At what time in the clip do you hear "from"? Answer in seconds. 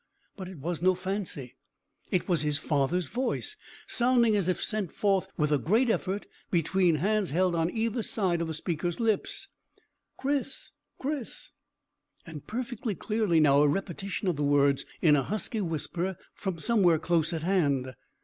16.33-16.57